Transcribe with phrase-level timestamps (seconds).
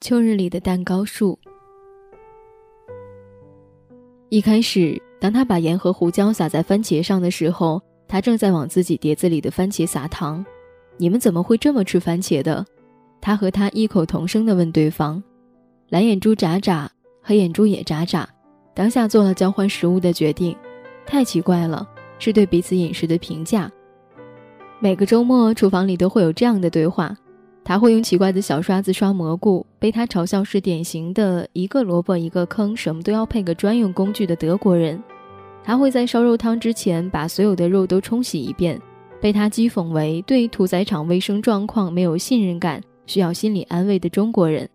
[0.00, 1.36] 秋日里的蛋糕树。
[4.28, 10.44] 一开始，当他把盐和胡椒撒在番茄上的时候，他正在往自己碟子里的番茄撒糖。
[10.98, 12.64] 你们怎么会这么吃番茄的？
[13.20, 15.20] 他和他异口同声地问对方。
[15.88, 16.88] 蓝眼珠眨眨，
[17.20, 18.28] 黑眼珠也眨眨，
[18.74, 20.56] 当下做了交换食物的决定。
[21.06, 21.88] 太奇怪了，
[22.20, 23.70] 是对彼此饮食的评价。
[24.78, 27.16] 每个周末，厨房里都会有这样的对话。
[27.68, 34.98] 他会用奇怪的小刷子刷蘑菇，被他嘲笑是典型的一个萝卜一个坑，什么都要配个专用工具的德国人。
[35.62, 38.80] 他会在烧肉汤之前把所有的肉都冲洗一遍，
[39.20, 44.66] 被他讥讽为对屠宰场卫生状况没有信任感、需要心理安慰的中国人。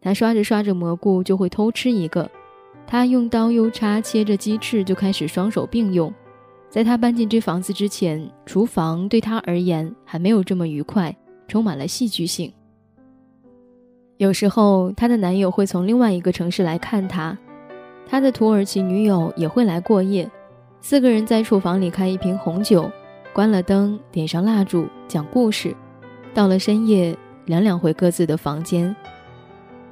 [0.00, 2.28] 他刷着刷着蘑菇就会偷吃一个。
[2.88, 6.12] 他用刀用叉切着鸡翅就开始双手并用。
[6.68, 11.16] 在他搬进这房子之前，厨房对他而言还没有这么愉快。
[11.48, 12.52] 充满了戏剧性。
[14.18, 17.36] 有时候，她的男友会从另外一个城市来看她，
[18.06, 20.30] 她的土耳其女友也会来过夜。
[20.80, 22.90] 四个人在厨房里开一瓶红酒，
[23.32, 25.74] 关了灯，点上蜡烛，讲故事。
[26.34, 28.94] 到了深夜，两两回各自的房间。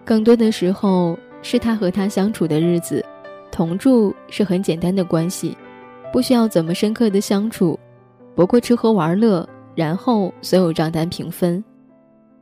[0.05, 3.05] 更多的时候，是他和她相处的日子。
[3.51, 5.57] 同住是很简单的关系，
[6.13, 7.79] 不需要怎么深刻的相处，
[8.35, 9.49] 不过吃喝玩乐。
[9.75, 11.63] 然后所有账单平分，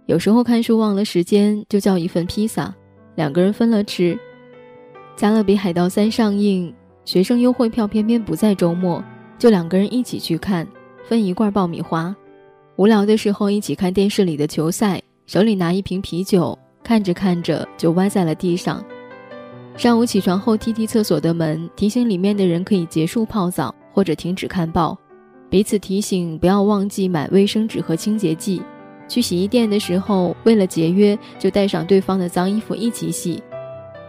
[0.06, 2.74] 有时候看书忘了时间，就叫一份披萨，
[3.14, 4.14] 两个人分了吃。
[5.16, 6.72] 《加勒比海盗三》上映，
[7.04, 9.02] 学生优惠票偏偏不在周末，
[9.38, 10.66] 就两个人一起去看，
[11.04, 12.14] 分一罐爆米花。
[12.76, 18.82] 无聊的时候一起看电视里的球赛，手里拿一瓶啤酒，看着看着就歪在了地上。
[19.76, 24.96] 上午起床后踢踢厕所的门，提醒里面的人可以结束泡澡或者停止看报。
[25.50, 28.62] 彼此提醒，不要忘记买卫生纸和清洁剂。
[29.08, 33.42] 去洗衣店的时候，为了节约，就带上对方的脏衣服一起洗。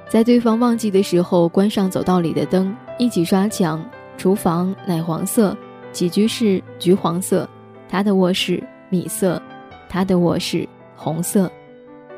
[0.10, 3.84] 在对方忘记的时候，关上走道里的灯，一起刷墙。
[4.18, 5.56] 厨房奶黄色，
[5.94, 7.48] 起居室橘黄色，
[7.88, 9.42] 他的卧室米色，
[9.88, 10.68] 他的卧室
[10.98, 11.50] 红色。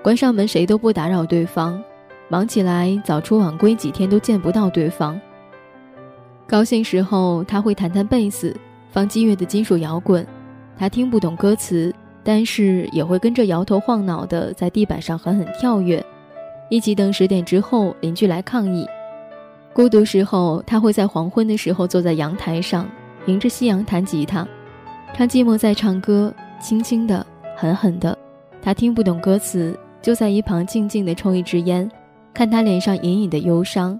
[0.01, 1.79] 关上门，谁都不打扰对方。
[2.27, 5.21] 忙起来，早出晚归，几天都见不到对方。
[6.47, 8.55] 高兴时候，他会弹弹贝斯。
[8.91, 10.25] 放激越的金属摇滚，
[10.77, 11.93] 他听不懂歌词，
[12.23, 16.05] 但是也会跟着摇头晃脑的在地板上狠狠跳跃。
[16.69, 18.85] 一起等十点之后邻居来抗议。
[19.73, 22.89] 孤独时候，他会在黄昏的时候坐在阳台上，
[23.25, 24.45] 迎着夕阳弹吉他，
[25.13, 27.25] 唱寂寞在唱歌，轻轻的，
[27.55, 28.17] 狠狠的。
[28.61, 31.89] 他听不懂歌词，就在一旁静静的抽一支烟，
[32.33, 33.99] 看他脸上隐隐的忧伤。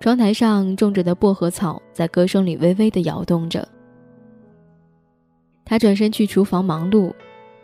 [0.00, 3.66] 窗台上种着的薄荷草在歌声里微微的摇动着。
[5.64, 7.12] 他转身去厨房忙碌。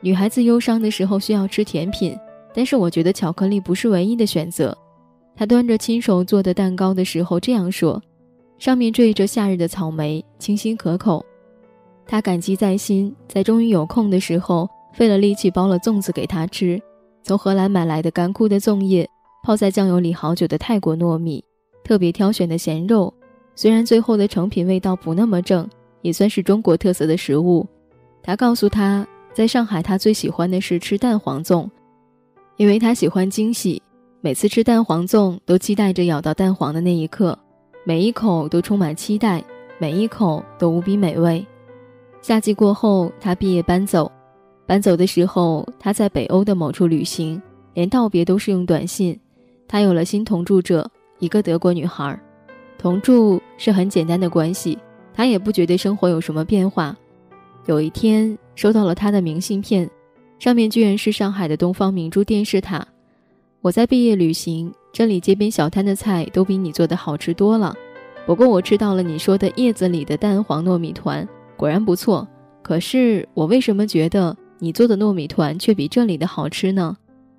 [0.00, 2.16] 女孩子忧伤的时候需要吃甜品，
[2.54, 4.76] 但是我觉得巧克力不是唯一的选择。
[5.34, 8.00] 他端着亲手做的蛋糕的时候这样说
[8.58, 11.24] ：“上面缀着夏日的草莓，清新可口。”
[12.06, 16.80] 他感激在心，在终于有空的时候，费了力气包了粽子给他吃。
[17.22, 19.08] 从荷兰买来的干枯的粽叶，
[19.44, 21.44] 泡在酱油里好久的泰国糯米，
[21.84, 23.12] 特别挑选的咸肉。
[23.54, 25.68] 虽然最后的成品味道不那么正，
[26.02, 27.66] 也算是中国特色的食物。
[28.22, 31.68] 他告诉他，在上海，他最喜欢的是吃蛋黄粽，
[32.56, 33.80] 因为他喜欢惊喜。
[34.20, 37.38] 每次吃蛋黄粽，都期待着咬到蛋黄的那一刻，
[37.84, 39.42] 每一口都充满期待，
[39.78, 41.46] 每一口都无比美味。
[42.20, 44.10] 夏季过后，他毕业搬走，
[44.66, 47.40] 搬走的时候，他在北欧的某处旅行，
[47.74, 49.18] 连道别都是用短信。
[49.68, 50.90] 他有了新同住者，
[51.20, 52.20] 一个德国女孩，
[52.76, 54.76] 同住是很简单的关系，
[55.14, 56.96] 他也不觉得生活有什么变化。
[57.66, 59.88] 有一天收到了他的明信片，
[60.38, 62.86] 上面居然是上海的东方明珠电视塔。
[63.60, 67.74] 我在毕业旅行，这里街边小摊的菜都比你做的好吃多了。
[68.26, 71.26] 不过我吃到了你说的叶子里的蛋黄糯米团，
[71.56, 72.26] 果然不错。
[72.62, 76.96] 可是我为什么觉得你做的糯米团却比这里的好吃呢？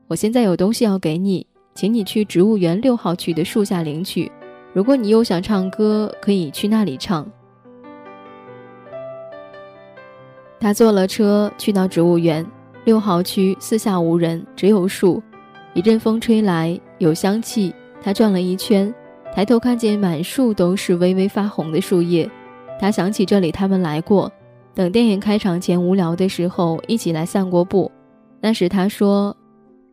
[0.08, 4.32] 我现在有东西要给你，请你去植物园六号区的树下领取。
[4.74, 7.26] 如果你又想唱歌，可以去那里唱。
[10.60, 12.46] 他坐了车去到植物园，
[12.84, 15.22] 六号区四下无人，只有树。
[15.74, 17.74] 一阵风吹来，有香气。
[18.02, 18.94] 他转了一圈，
[19.34, 22.30] 抬头看见满树都是微微发红的树叶。
[22.80, 24.32] 他想起这里他们来过，
[24.74, 27.90] 等电影开场前无聊的时候一起来散过步。
[28.42, 29.36] 那时他说，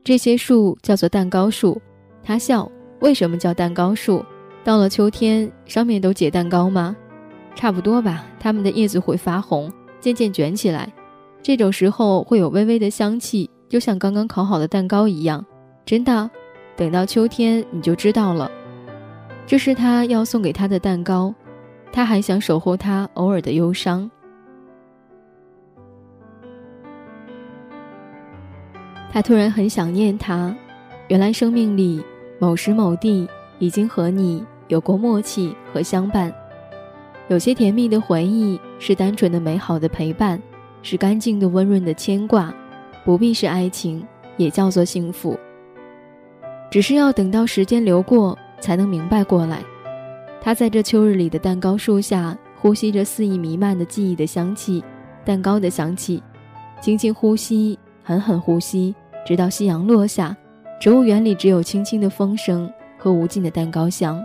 [0.02, 1.80] 这些树叫做蛋糕树。
[2.24, 2.70] 他笑，
[3.00, 4.24] 为什么叫蛋糕树？
[4.64, 6.96] 到了秋天，上面都结蛋糕吗？
[7.54, 9.70] 差不多吧，它们的叶子会发红。
[10.06, 10.88] 渐渐卷起来，
[11.42, 15.44] 这种时候会有微微的香气，就像刚刚烤好的蛋糕一样。
[15.84, 16.30] 真的，
[16.76, 18.48] 等到秋天你就知道了。
[19.48, 21.34] 这是他要送给他的蛋糕，
[21.90, 24.08] 他还想守候他偶尔的忧伤。
[29.10, 30.54] 他突然很想念他，
[31.08, 32.00] 原来生命里
[32.38, 36.32] 某时某地已经和你有过默契和相伴。
[37.26, 40.40] 有些甜蜜的回忆是单纯的美好的陪伴，
[40.82, 42.54] 是干净的温润的牵挂，
[43.04, 44.06] 不必是爱情，
[44.36, 45.38] 也叫做幸福。
[46.70, 49.62] 只是要等到时间流过，才能明白过来。
[50.40, 54.82] 他在这秋日里的蛋糕树下，呼吸着肆意弥漫的记忆的香气，
[55.24, 56.22] 蛋糕的香气，
[56.80, 58.94] 轻轻呼吸，狠狠呼吸。
[59.24, 60.36] 直到夕阳落下，
[60.80, 64.24] 植物园里只有轻轻的风声和无尽的蛋糕香。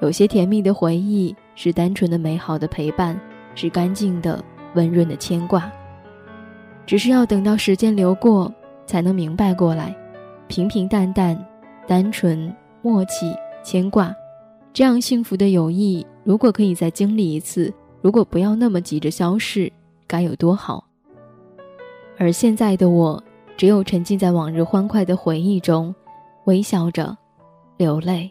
[0.00, 3.20] 有些甜蜜的回忆是单纯的美好的陪伴，
[3.54, 4.42] 是干净的
[4.74, 5.70] 温润的牵挂。
[6.86, 8.52] 只是要等到时间流过，
[8.86, 9.96] 才能明白过来。
[10.48, 11.38] 平平淡淡，
[11.86, 14.14] 单纯默契牵挂，
[14.72, 19.72] 这样幸福的友谊，如果可以再经历一次，如果不要那么急着消逝，
[20.06, 20.84] 该有多好。
[22.18, 23.22] 而现在的我。
[23.56, 25.94] 只有沉浸在往日欢快的回忆中，
[26.44, 27.14] 微笑着，
[27.76, 28.30] 流泪。